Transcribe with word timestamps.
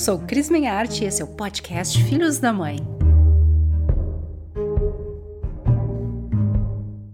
Sou 0.00 0.18
Cris 0.18 0.48
Menharte 0.48 1.04
e 1.04 1.06
esse 1.06 1.20
é 1.20 1.24
o 1.26 1.28
podcast 1.28 2.02
Filhos 2.04 2.38
da 2.38 2.54
Mãe. 2.54 2.78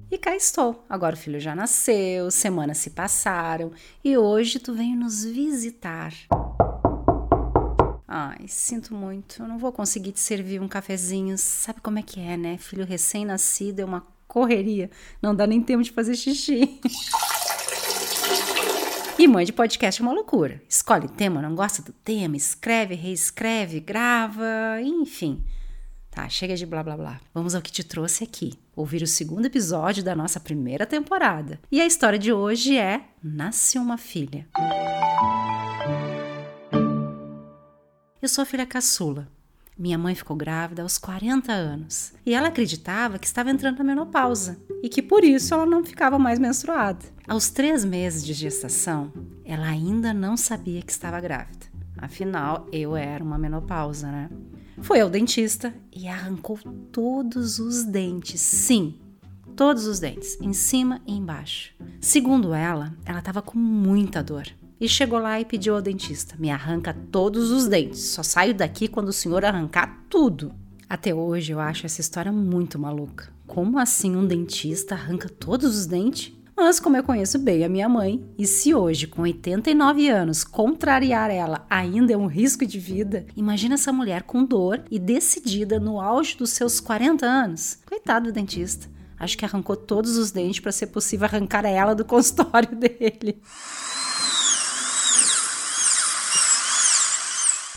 E 0.08 0.16
cá 0.16 0.36
estou. 0.36 0.86
Agora 0.88 1.16
o 1.16 1.18
filho 1.18 1.40
já 1.40 1.52
nasceu, 1.52 2.30
semanas 2.30 2.78
se 2.78 2.90
passaram 2.90 3.72
e 4.04 4.16
hoje 4.16 4.60
tu 4.60 4.72
vem 4.72 4.94
nos 4.94 5.24
visitar. 5.24 6.14
Ai, 8.06 8.46
sinto 8.46 8.94
muito, 8.94 9.42
eu 9.42 9.48
não 9.48 9.58
vou 9.58 9.72
conseguir 9.72 10.12
te 10.12 10.20
servir 10.20 10.62
um 10.62 10.68
cafezinho. 10.68 11.36
Sabe 11.36 11.80
como 11.80 11.98
é 11.98 12.02
que 12.02 12.20
é, 12.20 12.36
né? 12.36 12.56
Filho 12.56 12.86
recém-nascido 12.86 13.82
é 13.82 13.84
uma 13.84 14.06
correria, 14.28 14.92
não 15.20 15.34
dá 15.34 15.44
nem 15.44 15.60
tempo 15.60 15.82
de 15.82 15.90
fazer 15.90 16.14
xixi. 16.14 16.80
E 19.18 19.26
mãe 19.26 19.46
de 19.46 19.52
podcast 19.52 20.00
é 20.00 20.04
uma 20.04 20.12
loucura. 20.12 20.60
Escolhe 20.68 21.08
tema, 21.08 21.40
não 21.40 21.54
gosta 21.54 21.80
do 21.80 21.90
tema, 21.90 22.36
escreve, 22.36 22.94
reescreve, 22.94 23.80
grava, 23.80 24.44
enfim. 24.82 25.42
Tá, 26.10 26.28
chega 26.28 26.54
de 26.54 26.66
blá 26.66 26.82
blá 26.82 26.98
blá. 26.98 27.20
Vamos 27.32 27.54
ao 27.54 27.62
que 27.62 27.72
te 27.72 27.82
trouxe 27.82 28.24
aqui. 28.24 28.52
Ouvir 28.74 29.02
o 29.02 29.06
segundo 29.06 29.46
episódio 29.46 30.04
da 30.04 30.14
nossa 30.14 30.38
primeira 30.38 30.84
temporada. 30.84 31.58
E 31.72 31.80
a 31.80 31.86
história 31.86 32.18
de 32.18 32.30
hoje 32.30 32.76
é 32.76 33.04
Nasce 33.22 33.78
uma 33.78 33.96
filha. 33.96 34.46
Eu 38.20 38.28
sou 38.28 38.42
a 38.42 38.46
filha 38.46 38.66
caçula. 38.66 39.28
Minha 39.78 39.98
mãe 39.98 40.14
ficou 40.14 40.34
grávida 40.34 40.82
aos 40.82 40.96
40 40.96 41.52
anos 41.52 42.14
e 42.24 42.32
ela 42.32 42.48
acreditava 42.48 43.18
que 43.18 43.26
estava 43.26 43.50
entrando 43.50 43.76
na 43.76 43.84
menopausa 43.84 44.58
e 44.82 44.88
que 44.88 45.02
por 45.02 45.22
isso 45.22 45.52
ela 45.52 45.66
não 45.66 45.84
ficava 45.84 46.18
mais 46.18 46.38
menstruada. 46.38 47.04
Aos 47.28 47.50
três 47.50 47.84
meses 47.84 48.24
de 48.24 48.32
gestação, 48.32 49.12
ela 49.44 49.66
ainda 49.66 50.14
não 50.14 50.34
sabia 50.34 50.80
que 50.80 50.90
estava 50.90 51.20
grávida. 51.20 51.66
Afinal, 51.98 52.66
eu 52.72 52.96
era 52.96 53.22
uma 53.22 53.36
menopausa, 53.36 54.10
né? 54.10 54.30
Foi 54.80 55.00
ao 55.00 55.10
dentista 55.10 55.74
e 55.92 56.08
arrancou 56.08 56.58
todos 56.90 57.58
os 57.58 57.84
dentes. 57.84 58.40
Sim, 58.40 58.98
todos 59.54 59.86
os 59.86 60.00
dentes, 60.00 60.40
em 60.40 60.54
cima 60.54 61.02
e 61.06 61.14
embaixo. 61.14 61.74
Segundo 62.00 62.54
ela, 62.54 62.94
ela 63.04 63.18
estava 63.18 63.42
com 63.42 63.58
muita 63.58 64.22
dor 64.22 64.46
e 64.80 64.88
chegou 64.88 65.18
lá 65.18 65.40
e 65.40 65.44
pediu 65.44 65.74
ao 65.74 65.82
dentista: 65.82 66.36
me 66.38 66.50
arranca 66.50 66.94
todos 67.10 67.50
os 67.50 67.66
dentes, 67.66 68.00
só 68.00 68.22
saio 68.22 68.54
daqui 68.54 68.88
quando 68.88 69.08
o 69.08 69.12
senhor 69.12 69.44
arrancar 69.44 70.04
tudo. 70.08 70.54
Até 70.88 71.14
hoje 71.14 71.52
eu 71.52 71.60
acho 71.60 71.84
essa 71.84 72.00
história 72.00 72.30
muito 72.30 72.78
maluca. 72.78 73.32
Como 73.46 73.78
assim 73.78 74.14
um 74.14 74.26
dentista 74.26 74.94
arranca 74.94 75.28
todos 75.28 75.76
os 75.76 75.86
dentes? 75.86 76.32
Mas 76.56 76.80
como 76.80 76.96
eu 76.96 77.04
conheço 77.04 77.38
bem 77.38 77.64
a 77.64 77.68
minha 77.68 77.86
mãe, 77.86 78.24
e 78.38 78.46
se 78.46 78.74
hoje, 78.74 79.06
com 79.06 79.22
89 79.22 80.08
anos, 80.08 80.42
contrariar 80.42 81.30
ela 81.30 81.66
ainda 81.68 82.14
é 82.14 82.16
um 82.16 82.26
risco 82.26 82.64
de 82.64 82.78
vida, 82.78 83.26
imagina 83.36 83.74
essa 83.74 83.92
mulher 83.92 84.22
com 84.22 84.42
dor 84.42 84.82
e 84.90 84.98
decidida 84.98 85.78
no 85.78 86.00
auge 86.00 86.34
dos 86.34 86.50
seus 86.50 86.80
40 86.80 87.26
anos. 87.26 87.78
Coitado 87.84 88.28
do 88.28 88.32
dentista. 88.32 88.88
Acho 89.18 89.36
que 89.36 89.44
arrancou 89.44 89.76
todos 89.76 90.16
os 90.16 90.30
dentes 90.30 90.60
para 90.60 90.72
ser 90.72 90.86
possível 90.86 91.26
arrancar 91.26 91.66
ela 91.66 91.94
do 91.94 92.04
consultório 92.06 92.74
dele. 92.74 93.42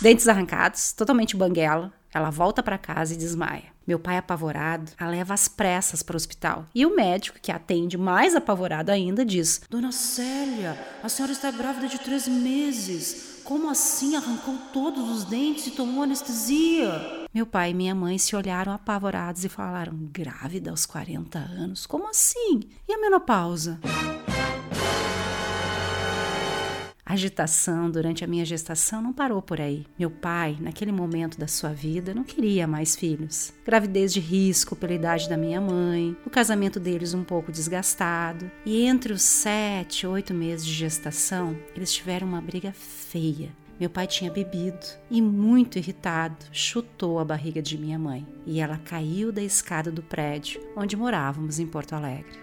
Dentes 0.01 0.29
arrancados, 0.29 0.93
totalmente 0.93 1.35
banguela, 1.35 1.91
ela 2.13 2.29
volta 2.29 2.63
para 2.63 2.77
casa 2.77 3.13
e 3.13 3.17
desmaia. 3.17 3.65
Meu 3.85 3.99
pai, 3.99 4.17
apavorado, 4.17 4.91
a 4.97 5.07
leva 5.07 5.33
às 5.33 5.47
pressas 5.47 6.01
para 6.01 6.13
o 6.13 6.17
hospital. 6.17 6.65
E 6.73 6.85
o 6.85 6.95
médico, 6.95 7.39
que 7.41 7.51
atende 7.51 7.97
mais 7.97 8.33
apavorado 8.33 8.91
ainda, 8.91 9.25
diz: 9.25 9.61
Dona 9.69 9.91
Célia, 9.91 10.77
a 11.03 11.09
senhora 11.09 11.33
está 11.33 11.51
grávida 11.51 11.87
de 11.87 11.99
três 11.99 12.27
meses. 12.27 13.41
Como 13.43 13.69
assim 13.69 14.15
arrancou 14.15 14.55
todos 14.71 15.09
os 15.09 15.25
dentes 15.25 15.67
e 15.67 15.71
tomou 15.71 16.03
anestesia? 16.03 17.27
Meu 17.33 17.45
pai 17.45 17.71
e 17.71 17.73
minha 17.73 17.95
mãe 17.95 18.17
se 18.17 18.35
olharam 18.35 18.71
apavorados 18.71 19.43
e 19.43 19.49
falaram: 19.49 19.97
Grávida 20.11 20.71
aos 20.71 20.85
40 20.85 21.39
anos? 21.39 21.85
Como 21.85 22.07
assim? 22.07 22.61
E 22.87 22.93
a 22.93 23.01
menopausa? 23.01 23.79
Agitação 27.09 27.89
durante 27.89 28.23
a 28.23 28.27
minha 28.27 28.45
gestação 28.45 29.01
não 29.01 29.11
parou 29.11 29.41
por 29.41 29.59
aí. 29.59 29.83
Meu 29.97 30.11
pai, 30.11 30.55
naquele 30.61 30.91
momento 30.91 31.39
da 31.39 31.47
sua 31.47 31.73
vida, 31.73 32.13
não 32.13 32.23
queria 32.23 32.67
mais 32.67 32.95
filhos. 32.95 33.51
Gravidez 33.65 34.13
de 34.13 34.19
risco 34.19 34.75
pela 34.75 34.93
idade 34.93 35.27
da 35.27 35.35
minha 35.35 35.59
mãe, 35.59 36.15
o 36.23 36.29
casamento 36.29 36.79
deles 36.79 37.15
um 37.15 37.23
pouco 37.23 37.51
desgastado. 37.51 38.51
E 38.63 38.83
entre 38.83 39.11
os 39.11 39.23
sete, 39.23 40.05
oito 40.05 40.35
meses 40.35 40.63
de 40.63 40.71
gestação, 40.71 41.57
eles 41.75 41.91
tiveram 41.91 42.27
uma 42.27 42.41
briga 42.41 42.71
feia. 42.73 43.49
Meu 43.79 43.89
pai 43.89 44.05
tinha 44.05 44.29
bebido 44.29 44.85
e, 45.09 45.19
muito 45.19 45.79
irritado, 45.79 46.45
chutou 46.51 47.17
a 47.17 47.25
barriga 47.25 47.59
de 47.59 47.75
minha 47.75 47.97
mãe 47.97 48.23
e 48.45 48.59
ela 48.59 48.77
caiu 48.77 49.31
da 49.31 49.41
escada 49.41 49.91
do 49.91 50.03
prédio 50.03 50.61
onde 50.75 50.95
morávamos 50.95 51.57
em 51.57 51.65
Porto 51.65 51.93
Alegre. 51.93 52.37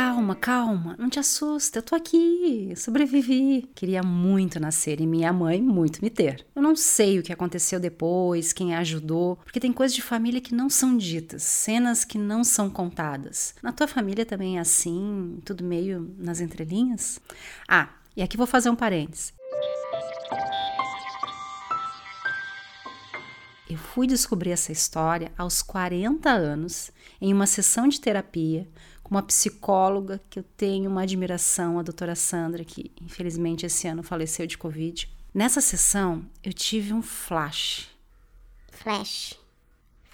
Calma, 0.00 0.36
calma, 0.36 0.94
não 0.96 1.10
te 1.10 1.18
assusta, 1.18 1.80
eu 1.80 1.82
tô 1.82 1.96
aqui, 1.96 2.72
sobrevivi. 2.76 3.68
Queria 3.74 4.00
muito 4.00 4.60
nascer 4.60 5.00
e 5.00 5.06
minha 5.08 5.32
mãe 5.32 5.60
muito 5.60 6.00
me 6.00 6.08
ter. 6.08 6.46
Eu 6.54 6.62
não 6.62 6.76
sei 6.76 7.18
o 7.18 7.22
que 7.24 7.32
aconteceu 7.32 7.80
depois, 7.80 8.52
quem 8.52 8.76
ajudou, 8.76 9.34
porque 9.42 9.58
tem 9.58 9.72
coisas 9.72 9.96
de 9.96 10.00
família 10.00 10.40
que 10.40 10.54
não 10.54 10.70
são 10.70 10.96
ditas, 10.96 11.42
cenas 11.42 12.04
que 12.04 12.16
não 12.16 12.44
são 12.44 12.70
contadas. 12.70 13.56
Na 13.60 13.72
tua 13.72 13.88
família 13.88 14.24
também 14.24 14.58
é 14.58 14.60
assim, 14.60 15.40
tudo 15.44 15.64
meio 15.64 16.14
nas 16.16 16.40
entrelinhas? 16.40 17.18
Ah, 17.66 17.88
e 18.16 18.22
aqui 18.22 18.36
vou 18.36 18.46
fazer 18.46 18.70
um 18.70 18.76
parênteses. 18.76 19.34
Eu 23.68 23.76
fui 23.76 24.06
descobrir 24.06 24.52
essa 24.52 24.70
história 24.70 25.30
aos 25.36 25.60
40 25.60 26.30
anos, 26.30 26.90
em 27.20 27.34
uma 27.34 27.46
sessão 27.46 27.86
de 27.86 28.00
terapia, 28.00 28.66
uma 29.10 29.22
psicóloga 29.22 30.20
que 30.28 30.38
eu 30.38 30.44
tenho 30.56 30.90
uma 30.90 31.02
admiração, 31.02 31.78
a 31.78 31.82
doutora 31.82 32.14
Sandra, 32.14 32.64
que 32.64 32.90
infelizmente 33.00 33.64
esse 33.66 33.88
ano 33.88 34.02
faleceu 34.02 34.46
de 34.46 34.58
Covid. 34.58 35.08
Nessa 35.32 35.60
sessão, 35.60 36.24
eu 36.42 36.52
tive 36.52 36.92
um 36.92 37.02
flash. 37.02 37.88
Flash. 38.70 39.34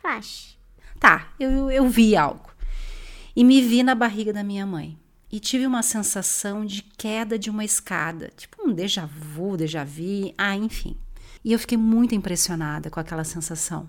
Flash. 0.00 0.56
Tá, 0.99 1.33
eu, 1.38 1.71
eu 1.71 1.88
vi 1.88 2.16
algo. 2.16 2.50
E 3.37 3.43
me 3.43 3.60
vi 3.60 3.83
na 3.83 3.94
barriga 3.94 4.33
da 4.33 4.44
minha 4.44 4.66
mãe. 4.66 4.99
E 5.31 5.41
tive 5.41 5.66
uma 5.66 5.83
sensação 5.83 6.65
de 6.65 6.83
queda 6.83 7.37
de 7.37 7.50
uma 7.50 7.65
escada, 7.65 8.31
tipo 8.37 8.62
um 8.65 8.72
déjà 8.72 9.04
vu, 9.06 9.56
déjà 9.56 9.83
vu, 9.83 10.33
ah, 10.38 10.56
enfim. 10.56 10.97
E 11.44 11.53
eu 11.53 11.59
fiquei 11.59 11.77
muito 11.77 12.15
impressionada 12.15 12.88
com 12.88 13.00
aquela 13.00 13.25
sensação. 13.25 13.88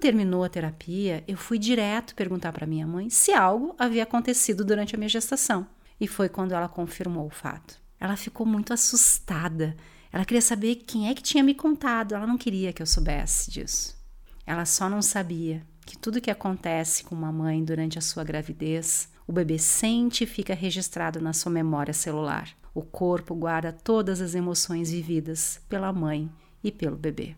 Terminou 0.00 0.44
a 0.44 0.48
terapia, 0.48 1.24
eu 1.26 1.36
fui 1.36 1.58
direto 1.58 2.14
perguntar 2.14 2.52
para 2.52 2.66
minha 2.66 2.86
mãe 2.86 3.10
se 3.10 3.32
algo 3.32 3.74
havia 3.76 4.04
acontecido 4.04 4.64
durante 4.64 4.94
a 4.94 4.98
minha 4.98 5.08
gestação. 5.08 5.66
E 6.00 6.06
foi 6.06 6.28
quando 6.28 6.52
ela 6.52 6.68
confirmou 6.68 7.26
o 7.26 7.30
fato. 7.30 7.80
Ela 7.98 8.16
ficou 8.16 8.46
muito 8.46 8.72
assustada. 8.72 9.76
Ela 10.12 10.24
queria 10.24 10.40
saber 10.40 10.76
quem 10.76 11.08
é 11.08 11.14
que 11.14 11.22
tinha 11.22 11.42
me 11.42 11.52
contado. 11.52 12.14
Ela 12.14 12.26
não 12.26 12.38
queria 12.38 12.72
que 12.72 12.80
eu 12.80 12.86
soubesse 12.86 13.50
disso. 13.50 13.96
Ela 14.46 14.64
só 14.64 14.88
não 14.88 15.02
sabia 15.02 15.66
que 15.84 15.98
tudo 15.98 16.20
que 16.20 16.30
acontece 16.30 17.02
com 17.02 17.14
uma 17.14 17.32
mãe 17.32 17.64
durante 17.64 17.98
a 17.98 18.02
sua 18.02 18.22
gravidez, 18.22 19.08
o 19.26 19.32
bebê 19.32 19.58
sente 19.58 20.22
e 20.22 20.28
fica 20.28 20.54
registrado 20.54 21.20
na 21.20 21.32
sua 21.32 21.50
memória 21.50 21.92
celular. 21.92 22.48
O 22.72 22.82
corpo 22.82 23.34
guarda 23.34 23.72
todas 23.72 24.20
as 24.20 24.34
emoções 24.36 24.92
vividas 24.92 25.60
pela 25.68 25.92
mãe 25.92 26.30
e 26.62 26.70
pelo 26.70 26.96
bebê. 26.96 27.34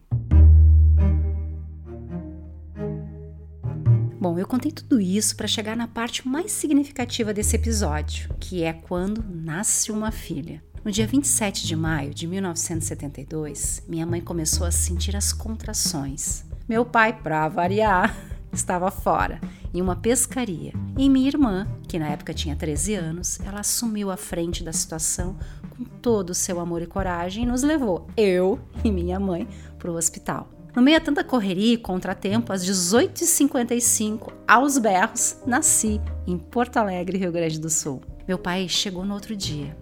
Bom, 4.21 4.39
eu 4.39 4.47
contei 4.47 4.71
tudo 4.71 5.01
isso 5.01 5.35
para 5.35 5.49
chegar 5.49 5.75
na 5.75 5.89
parte 5.89 6.29
mais 6.29 6.53
significativa 6.53 7.33
desse 7.33 7.57
episódio, 7.57 8.29
que 8.39 8.63
é 8.63 8.71
quando 8.71 9.25
nasce 9.27 9.91
uma 9.91 10.13
filha. 10.13 10.63
No 10.85 10.93
dia 10.93 11.07
27 11.07 11.67
de 11.67 11.75
maio 11.75 12.13
de 12.13 12.27
1972, 12.27 13.83
minha 13.89 14.05
mãe 14.05 14.21
começou 14.21 14.67
a 14.67 14.71
sentir 14.71 15.17
as 15.17 15.33
contrações. 15.33 16.45
Meu 16.69 16.85
pai, 16.85 17.19
para 17.19 17.49
variar, 17.49 18.15
estava 18.53 18.91
fora, 18.91 19.41
em 19.73 19.81
uma 19.81 19.97
pescaria. 19.97 20.75
E 20.99 21.09
minha 21.09 21.29
irmã, 21.29 21.67
que 21.89 21.99
na 21.99 22.09
época 22.09 22.35
tinha 22.35 22.55
13 22.55 22.97
anos, 22.97 23.41
ela 23.41 23.61
assumiu 23.61 24.11
a 24.11 24.19
frente 24.19 24.63
da 24.63 24.73
situação 24.75 25.35
com 25.71 25.83
todo 25.83 26.29
o 26.29 26.35
seu 26.35 26.61
amor 26.61 26.83
e 26.83 26.87
coragem 26.87 27.45
e 27.45 27.47
nos 27.47 27.63
levou, 27.63 28.07
eu 28.19 28.61
e 28.85 28.93
minha 28.93 29.19
mãe, 29.19 29.49
para 29.79 29.91
o 29.91 29.97
hospital. 29.97 30.60
No 30.75 30.81
meio 30.83 30.99
a 30.99 31.01
tanta 31.01 31.25
correria 31.25 31.75
e 31.75 31.79
contratempo, 31.79 32.53
às 32.53 32.65
18h55, 32.65 34.33
aos 34.47 34.79
berros, 34.79 35.37
nasci 35.45 36.01
em 36.27 36.39
Porto 36.39 36.77
Alegre, 36.77 37.19
Rio 37.19 37.33
Grande 37.33 37.59
do 37.59 37.69
Sul. 37.69 38.01
Meu 38.29 38.39
pai 38.39 38.69
chegou 38.69 39.05
no 39.05 39.15
outro 39.15 39.35
dia 39.35 39.77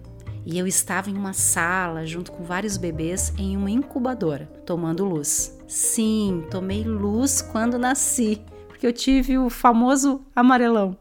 e 0.45 0.57
eu 0.57 0.65
estava 0.65 1.11
em 1.11 1.13
uma 1.15 1.33
sala 1.33 2.07
junto 2.07 2.31
com 2.31 2.43
vários 2.43 2.75
bebês 2.75 3.31
em 3.37 3.55
uma 3.55 3.69
incubadora, 3.69 4.47
tomando 4.65 5.05
luz. 5.05 5.55
Sim, 5.67 6.43
tomei 6.49 6.83
luz 6.83 7.39
quando 7.39 7.77
nasci, 7.77 8.41
porque 8.67 8.87
eu 8.87 8.93
tive 8.93 9.37
o 9.37 9.47
famoso 9.47 10.25
amarelão. 10.35 10.97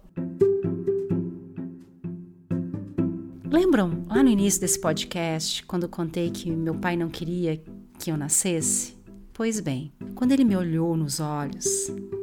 Lembram 3.50 4.04
lá 4.06 4.22
no 4.22 4.28
início 4.28 4.60
desse 4.60 4.78
podcast, 4.78 5.64
quando 5.64 5.88
contei 5.88 6.30
que 6.30 6.50
meu 6.50 6.74
pai 6.74 6.98
não 6.98 7.08
queria 7.08 7.62
que 7.98 8.10
eu 8.10 8.16
nascesse? 8.18 8.97
Pois 9.38 9.60
bem, 9.60 9.92
quando 10.16 10.32
ele 10.32 10.42
me 10.42 10.56
olhou 10.56 10.96
nos 10.96 11.20
olhos, 11.20 11.64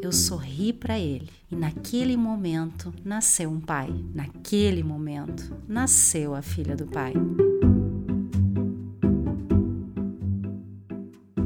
eu 0.02 0.12
sorri 0.12 0.74
para 0.74 1.00
ele 1.00 1.30
e 1.50 1.56
naquele 1.56 2.18
momento 2.18 2.94
nasceu 3.06 3.50
um 3.50 3.62
pai. 3.62 3.90
Naquele 4.14 4.84
momento 4.84 5.56
nasceu 5.66 6.36
a 6.36 6.42
filha 6.42 6.76
do 6.76 6.86
pai. 6.86 7.14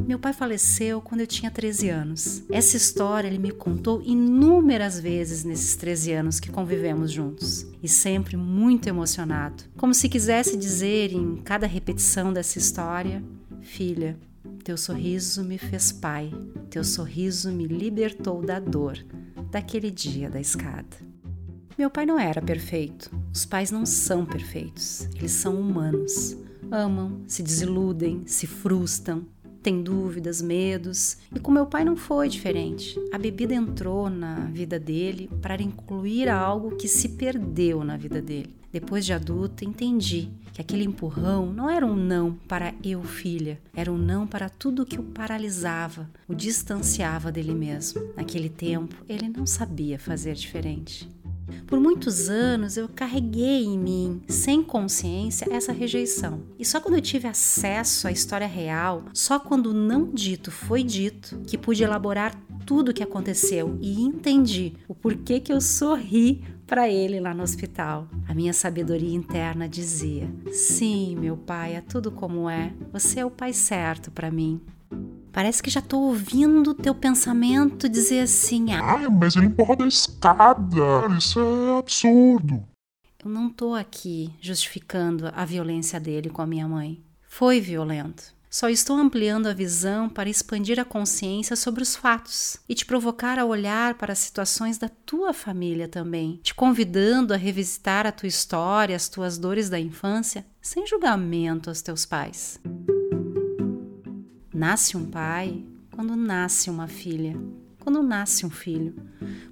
Meu 0.07 0.17
pai 0.17 0.33
faleceu 0.33 1.01
quando 1.01 1.21
eu 1.21 1.27
tinha 1.27 1.51
13 1.51 1.87
anos. 1.87 2.43
Essa 2.49 2.75
história 2.75 3.27
ele 3.27 3.37
me 3.37 3.51
contou 3.51 4.01
inúmeras 4.01 4.99
vezes 4.99 5.43
nesses 5.43 5.75
13 5.75 6.13
anos 6.13 6.39
que 6.39 6.49
convivemos 6.49 7.11
juntos. 7.11 7.67
E 7.83 7.87
sempre 7.87 8.35
muito 8.35 8.89
emocionado, 8.89 9.65
como 9.77 9.93
se 9.93 10.09
quisesse 10.09 10.57
dizer 10.57 11.13
em 11.13 11.35
cada 11.35 11.67
repetição 11.67 12.33
dessa 12.33 12.57
história: 12.57 13.23
Filha, 13.61 14.17
teu 14.63 14.77
sorriso 14.77 15.43
me 15.43 15.57
fez 15.57 15.91
pai, 15.91 16.31
teu 16.69 16.83
sorriso 16.83 17.51
me 17.51 17.65
libertou 17.65 18.41
da 18.45 18.59
dor 18.59 18.97
daquele 19.51 19.89
dia 19.89 20.29
da 20.29 20.39
escada. 20.39 20.97
Meu 21.77 21.89
pai 21.89 22.05
não 22.05 22.19
era 22.19 22.41
perfeito. 22.41 23.09
Os 23.33 23.45
pais 23.45 23.71
não 23.71 23.85
são 23.85 24.25
perfeitos. 24.25 25.07
Eles 25.15 25.31
são 25.31 25.59
humanos. 25.59 26.35
Amam, 26.69 27.23
se 27.25 27.41
desiludem, 27.41 28.27
se 28.27 28.45
frustram, 28.45 29.25
tem 29.61 29.81
dúvidas, 29.81 30.41
medos. 30.41 31.17
E 31.33 31.39
com 31.39 31.51
meu 31.51 31.65
pai 31.65 31.83
não 31.83 31.95
foi 31.95 32.29
diferente. 32.29 32.99
A 33.11 33.17
bebida 33.17 33.53
entrou 33.53 34.09
na 34.09 34.45
vida 34.45 34.79
dele 34.79 35.29
para 35.41 35.61
incluir 35.61 36.29
algo 36.29 36.75
que 36.75 36.87
se 36.87 37.09
perdeu 37.09 37.83
na 37.83 37.97
vida 37.97 38.21
dele. 38.21 38.55
Depois 38.71 39.03
de 39.03 39.13
adulta, 39.13 39.65
entendi 39.65 40.29
que 40.53 40.61
aquele 40.61 40.83
empurrão 40.83 41.51
não 41.51 41.69
era 41.69 41.85
um 41.85 41.95
não 41.95 42.33
para 42.47 42.73
eu, 42.83 43.01
filha, 43.01 43.59
era 43.73 43.91
um 43.91 43.97
não 43.97 44.27
para 44.27 44.47
tudo 44.47 44.85
que 44.85 44.99
o 44.99 45.03
paralisava, 45.03 46.07
o 46.27 46.35
distanciava 46.35 47.31
dele 47.31 47.55
mesmo. 47.55 48.13
Naquele 48.15 48.49
tempo, 48.49 48.95
ele 49.07 49.27
não 49.27 49.47
sabia 49.47 49.97
fazer 49.97 50.35
diferente. 50.35 51.09
Por 51.67 51.79
muitos 51.79 52.29
anos 52.29 52.77
eu 52.77 52.87
carreguei 52.87 53.63
em 53.65 53.77
mim, 53.77 54.21
sem 54.27 54.63
consciência, 54.63 55.47
essa 55.51 55.71
rejeição. 55.71 56.41
E 56.57 56.65
só 56.65 56.79
quando 56.79 56.95
eu 56.95 57.01
tive 57.01 57.27
acesso 57.27 58.07
à 58.07 58.11
história 58.11 58.47
real, 58.47 59.05
só 59.13 59.39
quando 59.39 59.67
o 59.67 59.73
não 59.73 60.11
dito 60.11 60.51
foi 60.51 60.83
dito, 60.83 61.39
que 61.45 61.57
pude 61.57 61.83
elaborar 61.83 62.35
tudo 62.65 62.89
o 62.89 62.93
que 62.93 63.03
aconteceu 63.03 63.77
e 63.81 64.01
entendi 64.01 64.73
o 64.87 64.93
porquê 64.93 65.39
que 65.39 65.51
eu 65.51 65.59
sorri 65.59 66.43
para 66.67 66.87
ele 66.87 67.19
lá 67.19 67.33
no 67.33 67.41
hospital. 67.41 68.07
A 68.27 68.33
minha 68.35 68.53
sabedoria 68.53 69.15
interna 69.15 69.67
dizia: 69.67 70.29
Sim, 70.51 71.15
meu 71.15 71.35
pai, 71.35 71.75
é 71.75 71.81
tudo 71.81 72.11
como 72.11 72.47
é. 72.47 72.71
Você 72.93 73.21
é 73.21 73.25
o 73.25 73.31
pai 73.31 73.53
certo 73.53 74.11
para 74.11 74.29
mim. 74.29 74.61
Parece 75.31 75.61
que 75.61 75.69
já 75.69 75.81
tô 75.81 75.99
ouvindo 75.99 76.73
teu 76.73 76.93
pensamento 76.95 77.87
dizer 77.87 78.21
assim: 78.21 78.73
Ah, 78.73 79.09
mas 79.09 79.35
ele 79.35 79.47
empurrou 79.47 79.75
da 79.75 79.87
escada. 79.87 81.07
Isso 81.17 81.39
é 81.39 81.79
absurdo. 81.79 82.63
Eu 83.23 83.29
não 83.29 83.49
tô 83.49 83.73
aqui 83.73 84.33
justificando 84.39 85.29
a 85.35 85.43
violência 85.43 85.99
dele 85.99 86.29
com 86.29 86.41
a 86.41 86.47
minha 86.47 86.67
mãe. 86.67 87.03
Foi 87.27 87.59
violento. 87.59 88.33
Só 88.49 88.67
estou 88.67 88.95
ampliando 88.95 89.45
a 89.45 89.53
visão 89.53 90.09
para 90.09 90.29
expandir 90.29 90.79
a 90.79 90.85
consciência 90.85 91.55
sobre 91.55 91.83
os 91.83 91.95
fatos 91.95 92.57
e 92.67 92.73
te 92.73 92.83
provocar 92.83 93.37
a 93.37 93.45
olhar 93.45 93.93
para 93.93 94.13
as 94.13 94.19
situações 94.19 94.79
da 94.79 94.89
tua 94.89 95.33
família 95.33 95.87
também, 95.87 96.39
te 96.41 96.55
convidando 96.55 97.31
a 97.31 97.37
revisitar 97.37 98.07
a 98.07 98.11
tua 98.11 98.27
história, 98.27 98.95
as 98.95 99.07
tuas 99.07 99.37
dores 99.37 99.69
da 99.69 99.79
infância, 99.79 100.43
sem 100.59 100.87
julgamento 100.87 101.69
aos 101.69 101.83
teus 101.83 102.07
pais. 102.07 102.59
Nasce 104.59 104.97
um 104.97 105.05
pai 105.05 105.63
quando 105.89 106.17
nasce 106.17 106.69
uma 106.69 106.85
filha, 106.85 107.33
quando 107.79 108.03
nasce 108.03 108.45
um 108.45 108.49
filho. 108.49 108.93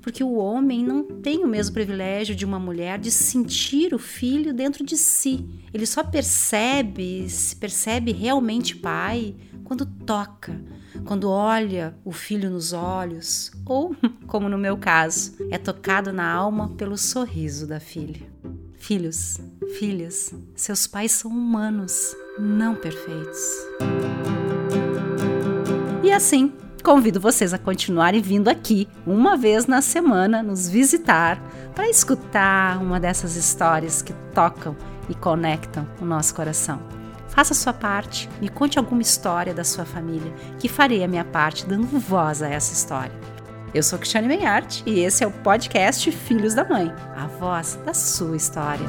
Porque 0.02 0.22
o 0.22 0.34
homem 0.34 0.84
não 0.84 1.02
tem 1.02 1.46
o 1.46 1.48
mesmo 1.48 1.74
privilégio 1.74 2.36
de 2.36 2.44
uma 2.44 2.60
mulher 2.60 3.00
de 3.00 3.10
sentir 3.10 3.94
o 3.94 3.98
filho 3.98 4.54
dentro 4.54 4.86
de 4.86 4.98
si. 4.98 5.48
Ele 5.74 5.86
só 5.86 6.04
percebe, 6.04 7.30
se 7.30 7.56
percebe 7.56 8.12
realmente 8.12 8.76
pai 8.76 9.34
quando 9.64 9.86
toca, 9.86 10.62
quando 11.06 11.30
olha 11.30 11.96
o 12.04 12.12
filho 12.12 12.50
nos 12.50 12.74
olhos, 12.74 13.50
ou, 13.66 13.96
como 14.28 14.50
no 14.50 14.58
meu 14.58 14.76
caso, 14.76 15.38
é 15.50 15.58
tocado 15.58 16.12
na 16.12 16.30
alma 16.30 16.68
pelo 16.76 16.98
sorriso 16.98 17.66
da 17.66 17.80
filha. 17.80 18.28
Filhos, 18.76 19.40
filhas, 19.80 20.34
seus 20.54 20.86
pais 20.86 21.14
são 21.14 21.32
humanos, 21.32 22.14
não 22.38 22.76
perfeitos. 22.76 24.47
E 26.04 26.12
assim, 26.12 26.54
convido 26.84 27.20
vocês 27.20 27.54
a 27.54 27.58
continuarem 27.58 28.22
vindo 28.22 28.48
aqui 28.48 28.88
uma 29.06 29.36
vez 29.36 29.66
na 29.66 29.82
semana 29.82 30.42
nos 30.42 30.70
visitar 30.70 31.42
para 31.76 31.90
escutar 31.90 32.82
uma 32.82 33.00
dessas 33.00 33.36
histórias 33.36 34.02
que 34.02 34.14
tocam 34.34 34.76
e 35.10 35.14
conectam 35.16 35.88
o 36.02 36.06
nosso 36.06 36.34
coração. 36.34 36.80
Faça 37.28 37.54
sua 37.54 37.74
parte, 37.74 38.30
me 38.42 38.50
conte 38.50 38.80
alguma 38.80 39.02
história 39.02 39.54
da 39.54 39.64
sua 39.64 39.86
família, 39.86 40.34
que 40.60 40.68
farei 40.68 41.04
a 41.04 41.08
minha 41.08 41.26
parte 41.26 41.66
dando 41.66 42.00
voz 42.00 42.42
a 42.42 42.48
essa 42.48 42.74
história. 42.74 43.14
Eu 43.74 43.84
sou 43.84 44.00
Cristiane 44.00 44.28
Menhart 44.28 44.82
e 44.86 45.02
esse 45.02 45.24
é 45.24 45.28
o 45.28 45.32
podcast 45.32 46.10
Filhos 46.12 46.54
da 46.54 46.64
Mãe, 46.64 46.92
a 47.16 47.28
voz 47.28 47.78
da 47.86 47.94
sua 47.94 48.36
história. 48.36 48.88